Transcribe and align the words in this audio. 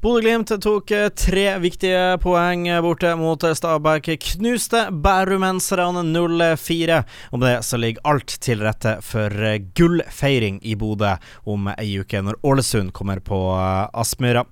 Bodø-Glimt 0.00 0.48
tok 0.64 0.90
eh, 0.96 1.08
tre 1.12 1.58
viktige 1.60 2.16
poeng 2.22 2.62
borte 2.80 3.10
mot 3.20 3.42
Stabæk. 3.44 4.06
Knuste 4.24 4.86
bærumenserne 5.04 6.00
0-4. 6.08 7.02
Om 7.30 7.42
det 7.42 7.50
så 7.68 7.76
ligger 7.76 8.08
alt 8.08 8.32
til 8.40 8.62
rette 8.64 8.94
for 9.04 9.28
eh, 9.44 9.58
gullfeiring 9.76 10.56
i 10.64 10.72
Bodø 10.80 11.10
om 11.44 11.68
ei 11.74 11.98
uke, 12.00 12.22
når 12.24 12.38
Ålesund 12.40 12.94
kommer 12.96 13.20
på 13.20 13.42
eh, 13.52 14.00
Aspmyra. 14.00 14.46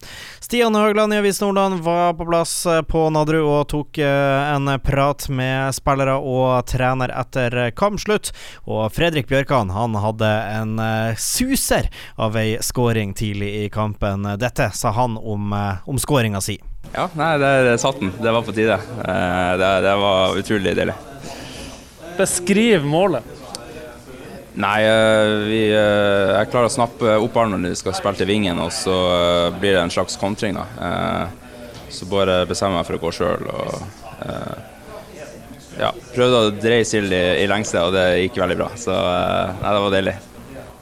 Stian 0.45 0.76
Høgland 0.76 1.16
i 1.16 1.22
Avis 1.22 1.40
Nordland 1.40 1.80
var 1.80 2.12
på 2.21 2.28
plass 2.28 2.53
på 2.92 3.06
Nadderud 3.17 3.49
og 3.49 3.65
tok 3.72 4.03
en 4.04 4.69
prat 4.85 5.30
med 5.33 5.72
spillere 5.72 6.19
og 6.21 6.69
trener 6.69 7.15
etter 7.22 7.71
kampslutt. 7.72 8.35
Og 8.69 8.85
Fredrik 8.92 9.33
Bjørkan 9.33 9.72
han 9.72 9.96
hadde 9.96 10.30
en 10.58 10.76
suser 11.17 11.88
av 12.21 12.37
ei 12.37 12.58
skåring 12.60 13.17
tidlig 13.17 13.54
i 13.62 13.67
kampen. 13.72 14.28
Dette 14.37 14.69
sa 14.76 14.92
han 14.92 15.17
om 15.17 15.37
om, 15.38 15.52
eh, 15.52 15.88
om 15.88 15.98
skåringa 15.98 16.41
si. 16.41 16.60
Ja, 16.92 17.09
nei, 17.15 17.38
det 17.38 17.79
satt 17.79 18.01
den. 18.01 18.12
Det 18.20 18.33
var 18.33 18.42
på 18.42 18.52
tide. 18.52 18.79
Eh, 19.05 19.56
det, 19.60 19.73
det 19.84 19.96
var 19.96 20.38
utrolig 20.38 20.77
deilig. 20.77 20.95
Beskriv 22.19 22.84
målet. 22.84 23.34
Nei, 24.59 24.79
eh, 24.82 25.34
vi, 25.46 25.60
jeg 25.70 26.51
klarer 26.51 26.70
å 26.70 26.74
snappe 26.74 27.19
opp 27.19 27.37
ballen 27.37 27.62
når 27.62 27.77
vi 27.77 27.82
skal 27.82 27.95
spille 27.98 28.19
til 28.19 28.30
vingen, 28.30 28.59
og 28.59 28.73
så 28.74 28.96
blir 29.60 29.77
det 29.77 29.84
en 29.84 29.95
slags 29.95 30.19
kontring. 30.19 30.59
da. 30.59 30.66
Så 31.88 32.09
bare 32.10 32.43
bestemmer 32.48 32.79
jeg 32.79 32.82
meg 32.82 32.88
for 32.88 32.98
å 32.98 33.05
gå 33.05 33.15
sjøl. 33.15 33.46
Ja, 35.79 35.93
prøvde 36.10 36.41
å 36.43 36.51
dreie 36.59 36.82
Sild 36.88 37.15
i, 37.15 37.23
i 37.45 37.46
lengste, 37.46 37.84
og 37.87 37.95
det 37.95 38.09
gikk 38.24 38.41
veldig 38.43 38.59
bra. 38.59 38.73
Så 38.74 38.91
nei, 38.91 39.70
det 39.70 39.84
var 39.84 39.95
deilig. 39.95 40.16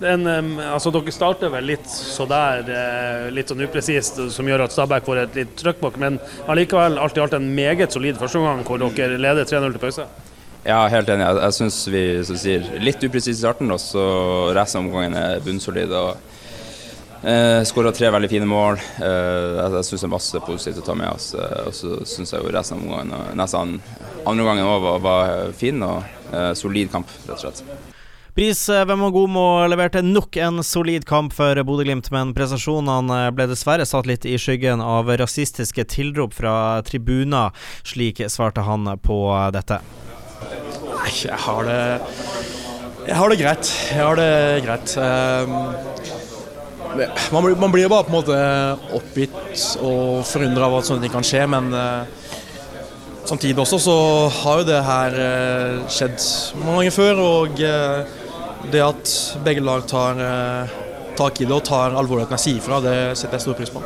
En, 0.04 0.28
altså 0.60 0.90
Dere 0.92 1.12
starter 1.14 1.48
vel 1.54 1.70
litt 1.70 1.86
så 1.88 2.26
der, 2.28 2.66
eh, 2.68 3.30
litt 3.32 3.48
sånn 3.48 3.64
upresist, 3.64 4.18
som 4.34 4.48
gjør 4.48 4.66
at 4.66 4.74
Stabæk 4.74 5.06
får 5.08 5.22
et 5.22 5.38
litt 5.40 5.54
trøkk 5.56 5.80
bak. 5.80 5.96
Men 6.02 6.18
allikevel 6.46 6.98
alt 7.00 7.16
i 7.16 7.22
alt 7.24 7.36
en 7.38 7.48
meget 7.56 7.96
solid 7.96 8.20
førsteomgang 8.20 8.64
hvor 8.68 8.82
dere 8.82 9.16
leder 9.16 9.48
3-0 9.48 9.72
til 9.72 9.80
pause. 9.86 10.08
Ja, 10.66 10.82
helt 10.90 11.08
enig. 11.08 11.24
Jeg, 11.24 11.40
jeg 11.46 11.56
syns 11.60 11.80
vi 11.88 12.04
som 12.26 12.38
sier, 12.42 12.70
litt 12.82 13.04
upresis 13.06 13.38
i 13.38 13.40
starten, 13.40 13.70
og 13.72 13.80
så 13.80 14.04
resten 14.56 14.82
av 14.82 14.88
omgangen 14.88 15.16
er 15.16 15.40
bunnsolid. 15.44 15.94
og 15.94 16.16
eh, 17.22 17.62
Skåra 17.64 17.94
tre 17.94 18.10
veldig 18.12 18.30
fine 18.34 18.50
mål. 18.50 18.80
Eh, 19.00 19.60
jeg 19.62 19.76
jeg 19.78 19.88
syns 19.88 20.04
det 20.04 20.10
er 20.10 20.16
masse 20.18 20.44
positivt 20.44 20.82
å 20.82 20.88
ta 20.90 20.98
med 20.98 21.08
oss. 21.08 21.32
Eh, 21.38 21.58
og 21.70 21.76
så 21.80 22.00
syns 22.04 22.34
jeg 22.34 22.44
jo 22.44 22.52
resten 22.52 22.82
av 22.82 22.84
omgangen, 22.84 23.36
nesten 23.38 23.78
andre 24.26 24.48
gangen 24.50 24.66
òg, 24.68 24.80
var, 24.90 25.04
var 25.06 25.52
fin 25.56 25.86
og 25.86 26.02
eh, 26.34 26.50
solid 26.58 26.90
kamp, 26.92 27.14
rett 27.30 27.38
og 27.38 27.46
slett. 27.46 27.94
Bris 28.36 28.68
Vemagomo 28.68 29.64
leverte 29.64 30.02
nok 30.04 30.36
en 30.36 30.60
solid 30.64 31.06
kamp 31.08 31.32
for 31.32 31.56
Bodø-Glimt, 31.64 32.10
men 32.12 32.34
prestasjonene 32.36 33.30
ble 33.32 33.46
dessverre 33.48 33.86
satt 33.88 34.04
litt 34.04 34.26
i 34.28 34.34
skyggen 34.36 34.82
av 34.84 35.08
rasistiske 35.08 35.86
tilrop 35.88 36.36
fra 36.36 36.82
tribuner. 36.84 37.56
Slik 37.80 38.20
svarte 38.28 38.60
han 38.66 38.90
på 39.00 39.16
dette. 39.56 39.78
Jeg 41.16 41.38
har 41.46 41.64
det 41.64 41.80
Jeg 43.06 43.16
har 43.16 43.32
det 43.32 43.38
greit. 43.40 43.72
Jeg 43.88 44.04
har 44.04 44.20
det 44.20 44.28
greit. 44.66 44.96
Man, 47.32 47.48
man, 47.56 47.72
blir 47.72 47.88
bare 47.88 48.04
på 48.04 48.12
en 48.12 48.18
måte 48.18 48.36
oppgitt 49.00 49.64
og 49.80 50.28
forundra 50.28 50.68
over 50.68 50.84
at 50.84 50.90
sånne 50.90 51.06
ting 51.06 51.16
kan 51.16 51.24
skje, 51.24 51.46
men 51.48 51.72
uh, 51.72 52.04
samtidig 53.24 53.64
også 53.64 53.80
så 53.80 53.96
har 54.42 54.60
jo 54.60 54.70
det 54.74 54.84
her 54.92 55.18
skjedd 55.88 56.20
mange 56.60 56.82
ganger 56.82 56.96
før. 57.00 57.26
og 57.30 57.66
det 58.72 58.82
at 58.84 59.12
begge 59.44 59.62
lag 59.64 59.86
tar 59.88 60.20
eh, 60.22 60.76
tak 61.16 61.40
i 61.40 61.46
det 61.48 61.54
og 61.56 61.64
tar 61.64 61.96
alvorligheten 61.96 62.34
kan 62.34 62.42
si 62.42 62.56
ifra, 62.58 62.80
det 62.84 62.96
setter 63.18 63.38
jeg 63.38 63.46
stor 63.46 63.58
pris 63.58 63.72
på. 63.72 63.82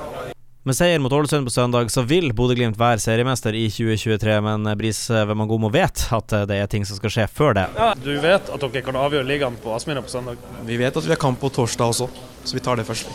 Med 0.69 0.77
seier 0.77 1.01
mot 1.01 1.13
Ålesund 1.17 1.47
på 1.49 1.53
søndag 1.55 1.89
så 1.89 2.03
vil 2.05 2.35
Bodø-Glimt 2.37 2.77
være 2.79 3.01
seriemester 3.01 3.57
i 3.57 3.65
2023, 3.73 4.35
men 4.45 4.69
Bris 4.77 5.01
Wemagomo 5.09 5.71
vet 5.73 6.05
at 6.13 6.35
det 6.51 6.59
er 6.61 6.69
ting 6.69 6.85
som 6.85 7.01
skal 7.01 7.15
skje 7.15 7.29
før 7.33 7.57
det. 7.57 7.67
Ja, 7.81 7.95
Du 7.97 8.13
vet 8.21 8.53
at 8.53 8.67
dere 8.67 8.85
kan 8.85 8.99
avgjøre 9.01 9.25
ligaen 9.25 9.57
på 9.63 9.73
Aspmyra 9.73 10.05
på 10.05 10.13
søndag? 10.13 10.37
Vi 10.69 10.77
vet 10.77 10.97
at 11.01 11.07
vi 11.09 11.15
har 11.15 11.23
kamp 11.23 11.41
på 11.41 11.49
torsdag 11.49 11.95
også, 11.95 12.11
så 12.45 12.59
vi 12.59 12.61
tar 12.61 12.77
det 12.77 12.85
først. 12.91 13.09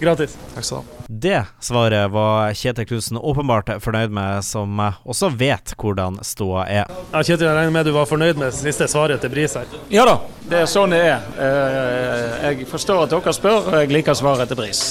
Gratis. 0.00 0.36
Takk 0.54 0.64
skal 0.64 0.80
du 0.80 0.80
ha. 0.80 1.06
Det 1.20 1.38
svaret 1.60 2.10
var 2.14 2.54
Kjetil 2.56 2.86
Knutsen 2.88 3.18
åpenbart 3.18 3.68
fornøyd 3.84 4.12
med, 4.16 4.44
som 4.46 4.80
også 4.80 5.28
vet 5.36 5.74
hvordan 5.76 6.16
ståa 6.24 6.64
er. 6.70 6.92
Ja, 7.12 7.20
Kjetil, 7.20 7.46
jeg 7.48 7.56
regner 7.58 7.74
med 7.74 7.88
du 7.90 7.92
var 7.92 8.08
fornøyd 8.08 8.40
med 8.40 8.54
siste 8.56 8.88
svaret 8.88 9.20
til 9.20 9.32
Bris 9.32 9.58
her? 9.58 9.68
Ja 9.92 10.06
da, 10.08 10.16
det 10.48 10.62
er 10.62 10.70
sånn 10.70 10.94
det 10.94 11.02
er. 11.10 11.30
Eh, 11.36 12.48
jeg 12.48 12.68
forstår 12.70 13.04
at 13.04 13.12
dere 13.12 13.36
spør, 13.36 13.58
og 13.60 13.80
jeg 13.82 13.92
liker 13.92 14.16
svaret 14.16 14.48
til 14.48 14.60
Bris. 14.62 14.84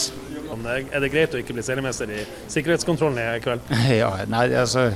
Er 0.70 1.02
det 1.02 1.10
greit 1.14 1.34
å 1.34 1.40
ikke 1.40 1.56
bli 1.56 1.64
seriemester 1.66 2.10
i 2.12 2.24
sikkerhetskontrollen 2.52 3.20
i 3.38 3.44
kveld? 3.44 3.70
Ja, 4.02 4.12
nei, 4.30 4.50
altså 4.60 4.90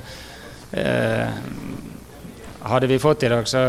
eh, 0.75 1.30
Hadde 2.63 2.88
vi 2.91 3.00
fått 3.01 3.24
i 3.25 3.31
dag, 3.31 3.47
så 3.50 3.62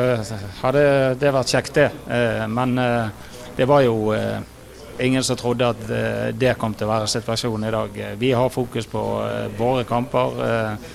hadde 0.61 0.83
det 1.19 1.33
vært 1.35 1.55
kjekt, 1.55 1.79
det. 1.79 1.89
Eh, 2.11 2.45
men 2.51 2.77
eh, 2.79 3.31
det 3.57 3.67
var 3.71 3.83
jo 3.87 4.13
ingen 5.01 5.25
som 5.25 5.37
trodde 5.37 5.69
at 5.69 5.91
eh, 5.91 6.29
det 6.37 6.55
kom 6.59 6.75
til 6.75 6.89
å 6.89 6.93
være 6.93 7.11
situasjonen 7.11 7.69
i 7.69 7.75
dag. 7.75 7.99
Vi 8.21 8.33
har 8.33 8.53
fokus 8.53 8.87
på 8.91 9.03
eh, 9.25 9.47
våre 9.59 9.85
kamper. 9.89 10.41
Eh, 10.49 10.91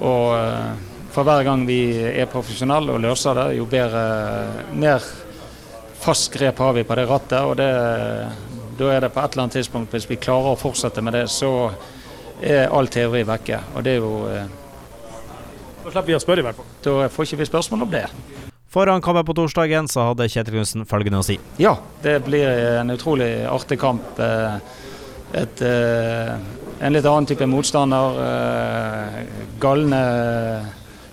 og 0.00 1.10
for 1.12 1.26
hver 1.26 1.44
gang 1.44 1.66
vi 1.68 1.80
er 1.98 2.30
profesjonelle 2.30 2.94
og 2.94 3.02
løser 3.02 3.36
det, 3.36 3.46
jo 3.58 3.66
bedre, 3.68 4.04
mer 4.72 5.04
fast 6.00 6.30
grep 6.32 6.62
har 6.62 6.76
vi 6.76 6.86
på 6.88 6.96
det 6.96 7.06
rattet. 7.10 7.40
og 7.40 7.56
det, 7.58 7.70
Da 8.78 8.92
er 8.94 9.00
det 9.00 9.12
på 9.12 9.20
et 9.20 9.32
eller 9.32 9.42
annet 9.42 9.58
tidspunkt, 9.58 9.92
hvis 9.92 10.08
vi 10.08 10.16
klarer 10.16 10.54
å 10.54 10.60
fortsette 10.60 11.02
med 11.02 11.18
det, 11.18 11.26
så 11.28 11.70
er 12.40 12.70
all 12.72 12.88
teori 12.88 13.26
vekke. 13.28 13.60
Og 13.74 13.84
det 13.84 13.92
er 13.92 14.00
jo 14.00 14.12
Da 15.80 15.90
slipper 15.90 16.06
vi 16.06 16.16
å 16.16 16.22
spørre, 16.22 16.40
i 16.40 16.48
hvert 16.48 16.56
fall. 16.56 16.70
Da 16.84 17.08
får 17.08 17.26
ikke 17.26 17.42
vi 17.42 17.50
spørsmål 17.50 17.82
om 17.82 17.92
det. 17.92 18.06
Foran 18.70 19.02
kampen 19.02 19.24
på 19.26 19.34
torsdagen 19.34 19.88
så 19.90 20.04
hadde 20.12 20.28
Kjetil 20.30 20.54
Knutsen 20.54 20.84
følgende 20.86 21.18
å 21.18 21.24
si. 21.26 21.34
Ja, 21.58 21.72
det 22.04 22.20
blir 22.28 22.46
en 22.78 22.92
utrolig 22.94 23.42
artig 23.50 23.80
kamp. 23.82 24.20
Eh, 24.22 24.60
et, 25.40 25.62
eh, 25.62 26.36
en 26.78 26.94
litt 26.94 27.04
annen 27.04 27.26
type 27.26 27.48
motstander. 27.50 28.20
Eh, 28.26 29.16
galne 29.58 30.02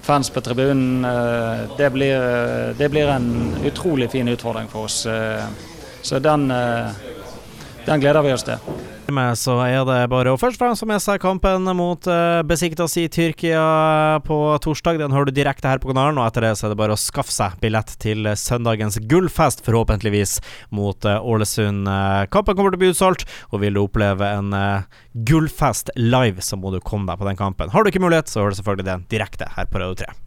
fans 0.05 0.29
på 0.29 0.41
tribunen. 0.45 1.01
Det 1.77 1.89
blir, 1.91 2.73
det 2.77 2.89
blir 2.89 3.09
en 3.09 3.55
utrolig 3.65 4.11
fin 4.11 4.27
utfordring 4.27 4.69
for 4.69 4.85
oss. 4.85 5.07
Så 6.01 6.19
den, 6.19 6.47
den 7.87 8.03
gleder 8.03 8.25
vi 8.25 8.35
oss 8.35 8.45
til 8.47 8.59
med, 9.13 9.37
så 9.39 9.55
er 9.63 9.85
det 9.87 9.97
bare 10.11 10.33
å 10.33 10.39
først 10.39 10.59
og 10.59 10.65
fremst 10.65 10.83
få 10.83 10.87
med 10.89 11.01
seg 11.03 11.21
kampen 11.23 11.67
mot 11.77 12.07
uh, 12.11 12.43
Besiktas 12.47 12.97
i 12.99 13.05
Tyrkia 13.11 14.19
på 14.25 14.37
torsdag. 14.63 14.99
Den 15.01 15.15
hører 15.15 15.29
du 15.29 15.37
direkte 15.37 15.69
her 15.69 15.81
på 15.81 15.91
kanalen, 15.91 16.19
og 16.19 16.27
etter 16.27 16.47
det 16.47 16.53
så 16.59 16.67
er 16.67 16.73
det 16.73 16.79
bare 16.81 16.97
å 16.97 16.99
skaffe 16.99 17.33
seg 17.33 17.57
billett 17.63 17.93
til 18.03 18.27
søndagens 18.39 18.99
gullfest, 19.09 19.63
forhåpentligvis, 19.67 20.37
mot 20.75 21.07
uh, 21.07 21.19
Ålesund. 21.23 21.87
Uh, 21.87 22.27
kampen 22.33 22.57
kommer 22.57 22.73
til 22.73 22.81
å 22.81 22.83
bli 22.85 22.93
utsolgt, 22.93 23.27
og 23.51 23.63
vil 23.63 23.77
du 23.77 23.83
oppleve 23.85 24.31
en 24.37 24.53
gullfest 25.27 25.93
live, 25.99 26.43
så 26.43 26.59
må 26.59 26.73
du 26.73 26.81
komme 26.83 27.09
deg 27.09 27.19
på 27.21 27.31
den 27.31 27.39
kampen. 27.39 27.71
Har 27.73 27.83
du 27.83 27.91
ikke 27.93 28.03
mulighet, 28.03 28.31
så 28.31 28.43
hører 28.43 28.55
du 28.55 28.61
selvfølgelig 28.61 28.91
den 28.91 29.11
direkte 29.11 29.51
her 29.55 29.69
på 29.71 29.83
Radio 29.83 30.03
3. 30.07 30.26